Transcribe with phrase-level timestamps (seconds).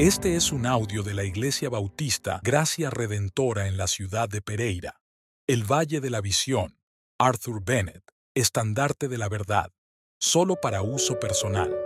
[0.00, 4.98] Este es un audio de la Iglesia Bautista Gracia Redentora en la ciudad de Pereira,
[5.46, 6.78] el Valle de la Visión,
[7.18, 8.02] Arthur Bennett,
[8.34, 9.70] estandarte de la verdad,
[10.18, 11.76] solo para uso personal.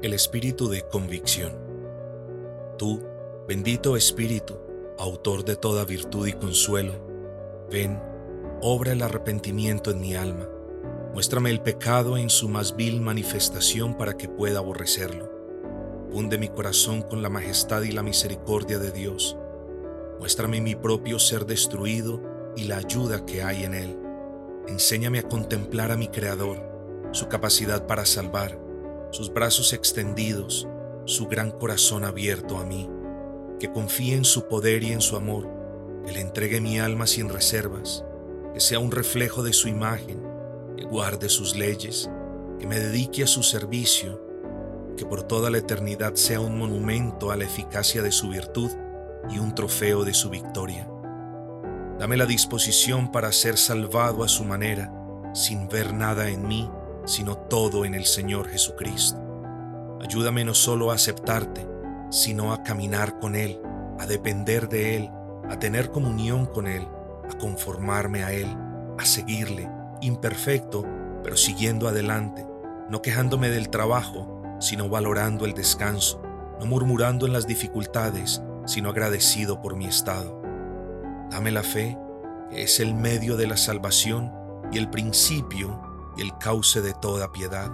[0.00, 1.52] El espíritu de convicción.
[2.78, 3.06] Tú,
[3.46, 4.58] bendito espíritu,
[4.98, 8.00] autor de toda virtud y consuelo, ven,
[8.62, 10.48] obra el arrepentimiento en mi alma
[11.12, 15.30] Muéstrame el pecado en su más vil manifestación para que pueda aborrecerlo.
[16.10, 19.36] Hunde mi corazón con la majestad y la misericordia de Dios.
[20.18, 22.22] Muéstrame mi propio ser destruido
[22.56, 23.98] y la ayuda que hay en él.
[24.68, 26.62] Enséñame a contemplar a mi Creador,
[27.12, 28.58] su capacidad para salvar,
[29.10, 30.66] sus brazos extendidos,
[31.04, 32.88] su gran corazón abierto a mí.
[33.60, 35.46] Que confíe en su poder y en su amor,
[36.06, 38.02] que le entregue mi alma sin reservas,
[38.54, 40.31] que sea un reflejo de su imagen
[40.82, 42.10] guarde sus leyes,
[42.58, 44.20] que me dedique a su servicio,
[44.96, 48.70] que por toda la eternidad sea un monumento a la eficacia de su virtud
[49.30, 50.88] y un trofeo de su victoria.
[51.98, 54.92] Dame la disposición para ser salvado a su manera,
[55.34, 56.70] sin ver nada en mí,
[57.04, 59.18] sino todo en el Señor Jesucristo.
[60.00, 61.66] Ayúdame no solo a aceptarte,
[62.10, 63.60] sino a caminar con Él,
[63.98, 65.10] a depender de Él,
[65.48, 66.86] a tener comunión con Él,
[67.30, 68.48] a conformarme a Él,
[68.98, 69.70] a seguirle,
[70.02, 70.84] imperfecto,
[71.22, 72.46] pero siguiendo adelante,
[72.90, 76.20] no quejándome del trabajo, sino valorando el descanso,
[76.60, 80.40] no murmurando en las dificultades, sino agradecido por mi estado.
[81.30, 81.96] Dame la fe,
[82.50, 84.32] que es el medio de la salvación
[84.70, 85.80] y el principio
[86.16, 87.72] y el cauce de toda piedad.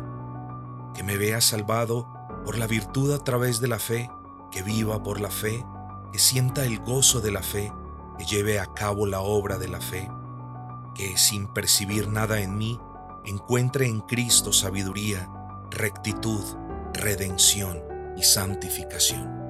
[0.95, 2.09] Que me vea salvado
[2.45, 4.11] por la virtud a través de la fe,
[4.51, 5.65] que viva por la fe,
[6.13, 7.73] que sienta el gozo de la fe,
[8.17, 10.09] que lleve a cabo la obra de la fe
[10.99, 12.81] que sin percibir nada en mí,
[13.25, 15.31] encuentre en Cristo sabiduría,
[15.71, 16.43] rectitud,
[16.93, 17.81] redención
[18.17, 19.48] y santificación.